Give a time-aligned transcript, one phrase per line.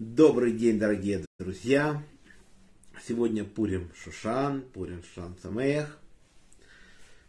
[0.00, 2.02] Добрый день, дорогие друзья!
[3.06, 5.96] Сегодня Пурим Шушан, Пурим Шушан Самех.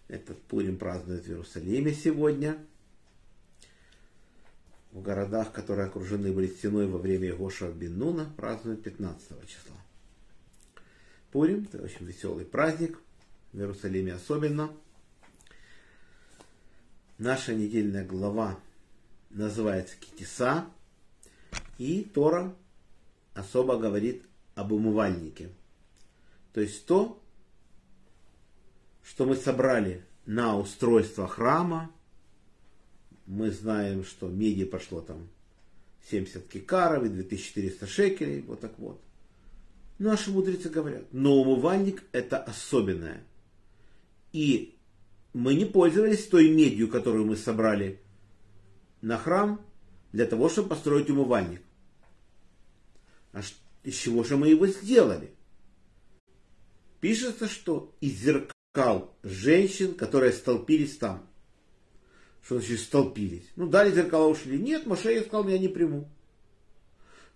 [0.08, 2.58] Этот Пурим празднует в Иерусалиме сегодня.
[4.94, 9.78] В городах, которые окружены были стеной во время Гоша Беннуна, празднуют 15 числа.
[11.32, 12.98] Пурим– это очень веселый праздник,
[13.54, 14.74] в Иерусалиме особенно.
[17.20, 18.60] Наша недельная глава
[19.30, 20.66] называется Китиса,
[21.78, 22.56] и Тора
[23.34, 24.24] особо говорит
[24.56, 25.50] об умывальнике.
[26.54, 27.22] То есть то,
[29.04, 31.92] что мы собрали на устройство храма.
[33.26, 35.28] Мы знаем, что меди пошло там
[36.10, 39.02] 70 кикаров и 2400 шекелей, вот так вот.
[39.98, 43.24] Наши мудрецы говорят, но умывальник это особенное.
[44.32, 44.76] И
[45.34, 48.02] мы не пользовались той медью, которую мы собрали
[49.02, 49.62] на храм,
[50.16, 51.62] для того, чтобы построить умывальник.
[53.34, 53.42] А
[53.84, 55.32] из чего же мы его сделали?
[57.02, 61.28] Пишется, что из зеркал женщин, которые столпились там.
[62.42, 63.44] Что значит столпились?
[63.58, 64.58] Ну, дали зеркала, ушли.
[64.58, 66.10] Нет, Моше сказал, я не приму.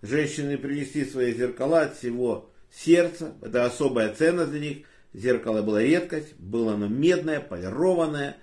[0.02, 3.36] Женщины принесли свои зеркала от всего сердца.
[3.41, 4.77] Это особая ценность для них.
[5.11, 8.38] Зеркало было редкость, было оно медное, полированное.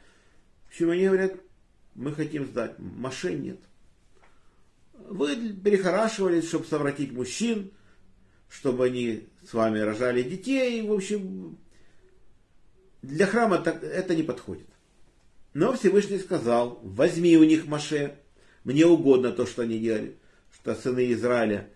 [0.67, 1.37] В общем, они говорят,
[1.95, 2.79] мы хотим сдать.
[2.79, 3.61] Моше нет.
[5.09, 7.73] Вы перехорашивались, чтобы совратить мужчин,
[8.49, 10.83] чтобы они с вами рожали детей.
[10.83, 11.59] В общем,
[13.03, 14.67] для храма это не подходит.
[15.55, 18.19] Но Всевышний сказал, возьми у них Маше,
[18.65, 20.17] мне угодно то, что они делали,
[20.53, 21.71] что сыны Израиля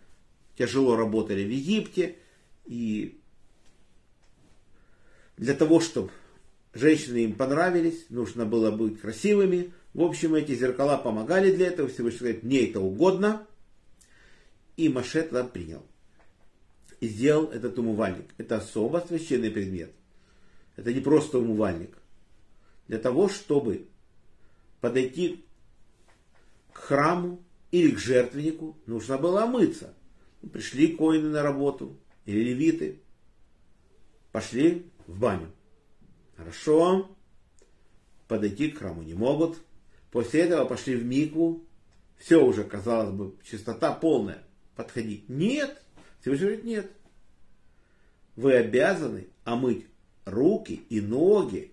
[0.58, 2.16] тяжело работали в Египте,
[2.66, 3.18] и
[5.36, 6.10] для того, чтобы
[6.74, 11.88] женщины им понравились, нужно было быть красивыми, в общем, эти зеркала помогали для этого.
[11.88, 13.46] Всевышний говорит, мне это угодно.
[14.76, 15.84] И Маше тогда принял.
[17.00, 18.32] И сделал этот умывальник.
[18.38, 19.92] Это особо священный предмет.
[20.76, 21.96] Это не просто умывальник.
[22.86, 23.88] Для того, чтобы
[24.80, 25.44] подойти
[26.72, 29.94] к храму или к жертвеннику, нужно было омыться.
[30.52, 33.00] Пришли коины на работу, или левиты,
[34.32, 35.52] пошли в баню.
[36.36, 37.14] Хорошо,
[38.26, 39.58] подойти к храму не могут,
[40.10, 41.64] После этого пошли в Микву.
[42.18, 44.42] Все уже, казалось бы, чистота полная.
[44.76, 45.28] Подходить.
[45.28, 45.82] Нет.
[46.20, 46.90] Всевышний говорит, нет.
[48.36, 49.86] Вы обязаны омыть
[50.24, 51.72] руки и ноги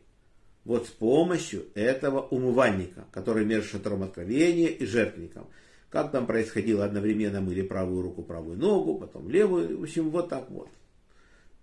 [0.64, 5.48] вот с помощью этого умывальника, который между шатром откровения и жертвенником.
[5.90, 10.50] Как там происходило, одновременно мыли правую руку, правую ногу, потом левую, в общем, вот так
[10.50, 10.70] вот.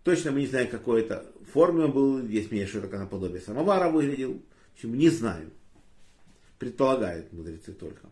[0.02, 3.90] Точно мы не знаем, какой это форме он был, есть мнение, что это наподобие самовара
[3.90, 4.40] выглядел.
[4.72, 5.52] В общем, не знаем
[6.64, 8.08] предполагают мудрецы только.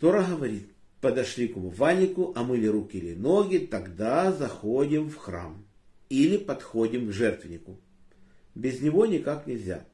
[0.00, 0.70] Тора говорит,
[1.02, 5.62] подошли к умывальнику, омыли руки или ноги, тогда заходим в храм
[6.08, 7.78] или подходим к жертвеннику.
[8.54, 9.84] Без него никак нельзя.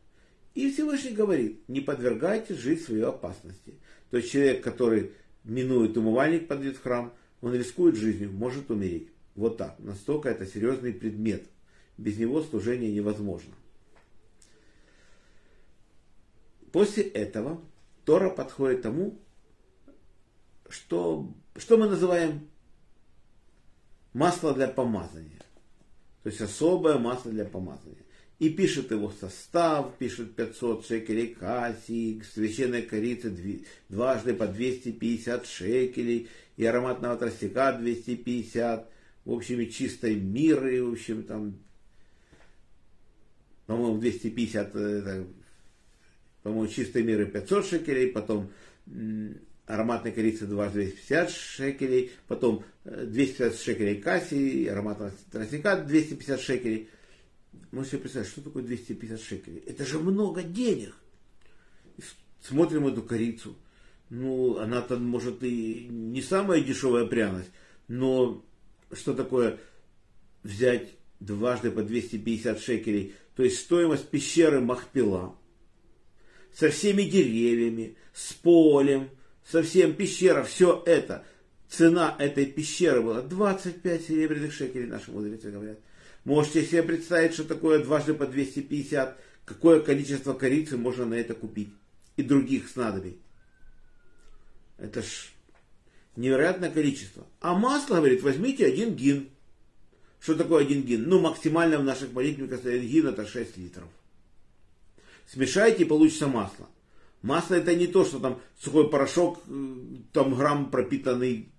[0.55, 3.75] И Всевышний говорит, не подвергайте жизнь свою опасности.
[4.11, 5.13] То есть человек, который
[5.43, 9.09] минует умывальник, подойдет в храм, он рискует жизнью, может умереть.
[9.35, 9.81] Вот так.
[9.81, 11.43] Настолько это серьезный предмет.
[11.99, 13.53] Без него служение невозможно.
[16.73, 17.61] После этого
[18.05, 19.19] Тора подходит тому,
[20.69, 22.49] что, что мы называем
[24.15, 25.43] масло для помазания.
[26.23, 27.99] То есть особое масло для помазания.
[28.39, 36.65] И пишет его состав, пишет 500 шекелей кассии, священной корицы дважды по 250 шекелей, и
[36.65, 38.91] ароматного тростника 250,
[39.25, 41.59] в общем, и чистой миры, в общем, там,
[43.67, 45.27] по-моему, 250 это
[46.43, 48.51] по-моему, чистой меры 500 шекелей, потом
[49.67, 56.89] ароматной корицы 250 шекелей, потом 250 э, шекелей касси, ароматного тростника 250 шекелей.
[57.71, 59.63] Можете себе представить, что такое 250 шекелей?
[59.67, 60.95] Это же много денег.
[62.41, 63.57] Смотрим эту корицу.
[64.11, 67.51] Ну, она-то, может, и не самая дешевая пряность,
[67.89, 68.45] но
[68.93, 69.59] что такое
[70.43, 70.91] взять
[71.21, 75.37] дважды по 250 шекелей, то есть стоимость пещеры Махпила–
[76.55, 79.11] со всеми деревьями, с полем,
[79.49, 81.25] со всем пещера, все это.
[81.69, 85.79] Цена этой пещеры была 25 серебряных шекелей, наши мудрецы говорят.
[86.25, 91.71] Можете себе представить, что такое дважды по 250, какое количество корицы можно на это купить
[92.17, 93.19] и других снадобий.
[94.79, 95.33] Это ж
[96.17, 97.27] невероятное количество.
[97.41, 99.31] А масло, говорит, возьмите один гин.
[100.21, 101.09] Что такое один гин?
[101.09, 103.89] Ну, максимально в наших молитвенниках один гин это 6 литров
[105.27, 106.69] смешайте и получится масло.
[107.23, 109.75] Масло это не то, что там сухой порошок, э,
[110.13, 111.53] там грамм пропитанный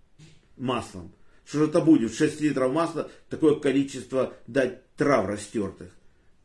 [0.58, 1.14] маслом.
[1.46, 2.14] Что же это будет?
[2.14, 5.92] 6 литров масла, такое количество дать трав растертых.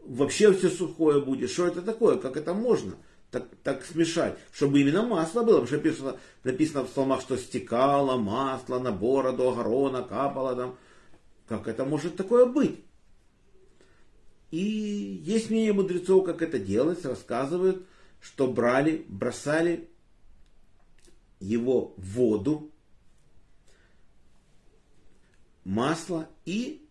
[0.01, 1.51] Вообще все сухое будет.
[1.51, 2.17] Что это такое?
[2.17, 2.95] Как это можно?
[3.31, 8.17] Так, так смешать, чтобы именно масло было, потому что написано, написано в псалмах, что стекало
[8.17, 10.77] масло на бороду огорона, капало там.
[11.47, 12.81] Как это может такое быть?
[14.51, 17.87] И есть мнение мудрецов, как это делать, рассказывают,
[18.21, 19.89] что брали, бросали
[21.39, 22.71] его в воду,
[25.65, 26.89] масло и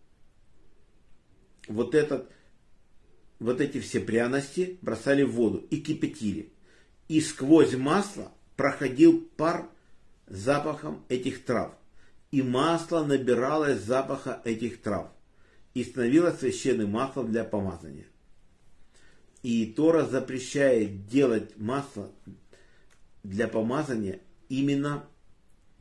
[1.66, 2.30] вот, этот,
[3.40, 6.52] вот эти все пряности бросали в воду и кипятили.
[7.08, 9.68] И сквозь масло проходил пар
[10.26, 11.74] запахом этих трав.
[12.30, 15.10] И масло набиралось запаха этих трав
[15.78, 18.06] и становилось священным маслом для помазания.
[19.44, 22.10] И Тора запрещает делать масло
[23.22, 25.04] для помазания именно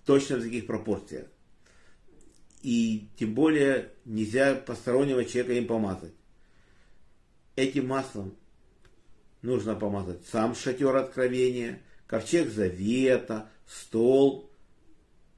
[0.05, 1.25] точно в таких пропорциях.
[2.61, 6.13] И тем более нельзя постороннего человека им помазать.
[7.55, 8.35] Этим маслом
[9.41, 14.51] нужно помазать сам шатер откровения, ковчег завета, стол,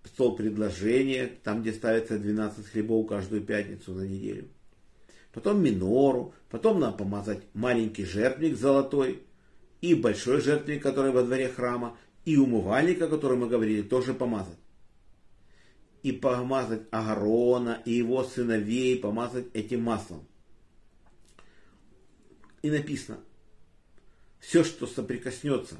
[0.05, 4.49] стол предложения, там, где ставится 12 хлебов каждую пятницу за неделю.
[5.33, 9.23] Потом минору, потом надо помазать маленький жертвник золотой
[9.81, 14.57] и большой жертвник, который во дворе храма, и умывальник, о котором мы говорили, тоже помазать.
[16.03, 20.25] И помазать Агарона и его сыновей, помазать этим маслом.
[22.61, 23.19] И написано,
[24.39, 25.77] все, что соприкоснется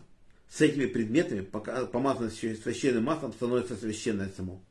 [0.49, 4.61] с этими предметами, помазано священным маслом, становится священное само.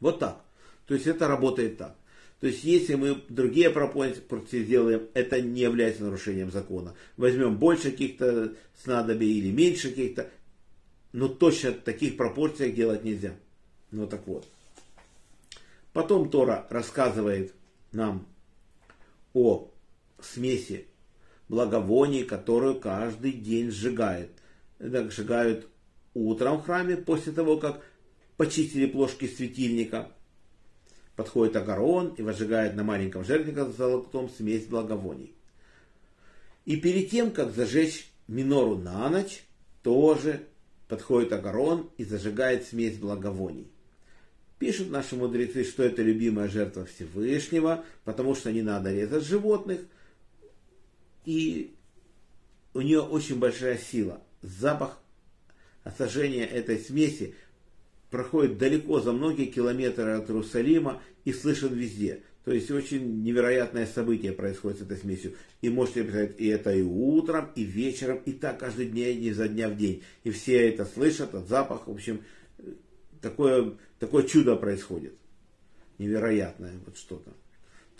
[0.00, 0.42] Вот так.
[0.86, 1.96] То есть это работает так.
[2.40, 6.94] То есть если мы другие пропорции сделаем, это не является нарушением закона.
[7.18, 10.30] Возьмем больше каких-то снадобий или меньше каких-то,
[11.12, 13.36] но точно таких пропорциях делать нельзя.
[13.90, 14.48] Ну так вот.
[15.92, 17.52] Потом Тора рассказывает
[17.92, 18.26] нам
[19.34, 19.70] о
[20.22, 20.86] смеси
[21.50, 24.30] благовоний, которую каждый день сжигает.
[24.78, 25.66] Это сжигают
[26.14, 27.82] утром в храме, после того, как
[28.36, 30.12] почистили плошки светильника.
[31.16, 35.34] Подходит Агарон и возжигает на маленьком жертвеннике золотом смесь благовоний.
[36.66, 39.42] И перед тем, как зажечь минору на ночь,
[39.82, 40.42] тоже
[40.86, 43.66] подходит Агарон и зажигает смесь благовоний.
[44.60, 49.80] Пишут наши мудрецы, что это любимая жертва Всевышнего, потому что не надо резать животных,
[51.24, 51.74] и
[52.74, 54.22] у нее очень большая сила.
[54.42, 54.98] Запах
[55.84, 57.34] осажения этой смеси
[58.10, 62.22] проходит далеко за многие километры от Иерусалима и слышен везде.
[62.44, 65.34] То есть очень невероятное событие происходит с этой смесью.
[65.60, 69.68] И можете представить, и это и утром, и вечером, и так каждый день, изо дня
[69.68, 70.02] в день.
[70.24, 72.22] И все это слышат, от запах, в общем,
[73.20, 75.14] такое, такое чудо происходит.
[75.98, 77.30] Невероятное вот что-то.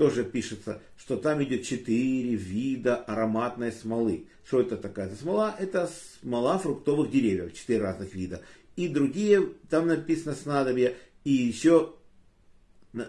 [0.00, 4.24] Тоже пишется, что там идет четыре вида ароматной смолы.
[4.46, 5.54] Что это такая смола?
[5.58, 5.90] Это
[6.22, 8.40] смола фруктовых деревьев, четыре разных вида
[8.76, 10.94] и другие, там написано снадобья,
[11.24, 11.92] и еще,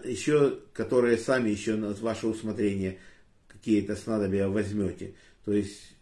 [0.04, 2.98] еще, которые сами еще на ваше усмотрение
[3.48, 5.14] какие-то снадобья возьмете.
[5.46, 5.94] То есть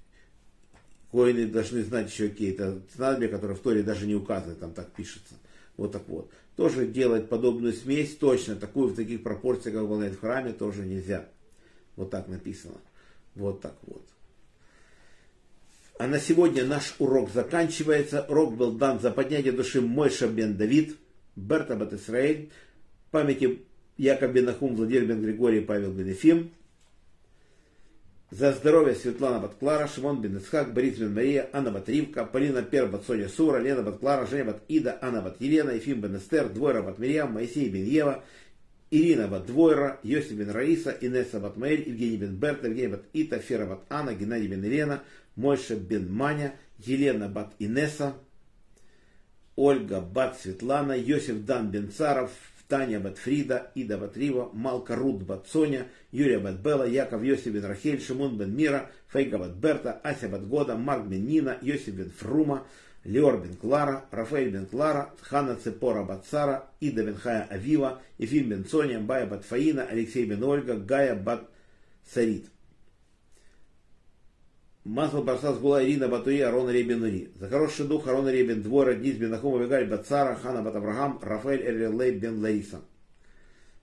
[1.12, 5.34] коины должны знать еще какие-то снадобья, которые в Торе даже не указаны, там так пишется.
[5.80, 6.30] Вот так вот.
[6.56, 11.26] Тоже делать подобную смесь, точно такую в таких пропорциях, как выполняет в храме, тоже нельзя.
[11.96, 12.74] Вот так написано.
[13.34, 14.04] Вот так вот.
[15.98, 18.26] А на сегодня наш урок заканчивается.
[18.28, 20.98] Урок был дан за поднятие души Мойша бен Давид,
[21.34, 22.50] Берта бат Исраэль,
[23.10, 23.62] памяти
[23.96, 26.50] Яков бен Ахум, Владимир бен Григорий, Павел бен Ефим.
[28.30, 32.62] За здоровье Светлана бат Клара, Шимон бен Исхак, Борис бен Мария, Анна бат Ривка, Полина
[32.62, 36.16] Пер бат Соня Сура, Лена бат Клара, Женя бат Ида, Анна бат Елена, Ефим бен
[36.16, 38.22] Эстер, Двойра бат Мирьям, Моисей бен Ева,
[38.92, 43.40] Ирина бат Двойра, Йосиф бен Раиса, Инесса бат Маэль, Евгений бен Берта, Евгений бат Ита,
[43.40, 45.02] Фера бат Анна, Геннадий бен Ирена,
[45.34, 48.14] Мойша бен Маня, Елена бат Инесса,
[49.56, 52.30] Ольга бат Светлана, Йосиф дан бен Царов,
[52.70, 57.52] Таня бат Фрида, Ида бат Рива, Малка Рут бат Соня, Юрия бат Бела, Яков Йосиф
[57.52, 61.94] бен Рахель, Шимон бен Мира, Фейга бат Берта, Ася бат Года, Марк бен Нина, Йосиф
[61.94, 62.62] бен Фрума,
[63.04, 68.48] Леор бен Клара, Рафаэль бен Клара, Хана Цепора бат Сара, Ида бен Хая Авива, Ефим
[68.48, 71.48] бен Соня, Бая бат Фаина, Алексей бен Ольга, Гая бат
[72.06, 72.46] Сарит.
[74.84, 77.30] Масло Барсас была Ирина Батуи, Арон Ребен Ури.
[77.34, 81.62] За хороший дух Арон Ребен Двора, Дниз Бен Ахума Вегаль Бацара, Хана Бат Авраам, Рафаэль
[81.62, 82.80] Эрлей Бен Лариса.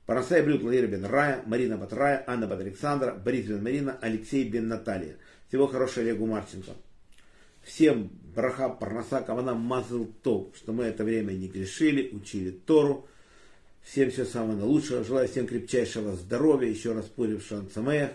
[0.08, 4.50] Парасай Блюд Лаир Бен Рая, Марина Бат Рая, Анна Бат Александра, Борис Бен Марина, Алексей
[4.50, 5.18] Бен Наталья.
[5.50, 6.72] Всего хорошего Олегу Марченко.
[7.62, 13.08] Всем браха, парноса, кавана, мазл то, что мы это время не грешили, учили Тору.
[13.84, 15.04] Всем всего самого лучшего.
[15.04, 16.70] Желаю всем крепчайшего здоровья.
[16.70, 18.12] Еще раз Пурим Шанцамеях.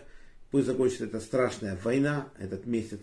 [0.53, 3.01] Пусть закончится эта страшная война, этот месяц.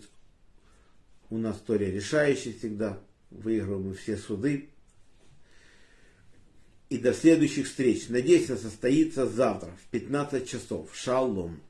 [1.30, 3.00] У нас история решающая всегда.
[3.30, 4.70] Выигрываем мы все суды.
[6.90, 8.08] И до следующих встреч.
[8.08, 10.94] Надеюсь, она состоится завтра в 15 часов.
[10.94, 11.60] Шалом.